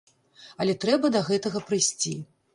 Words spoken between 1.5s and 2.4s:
прыйсці.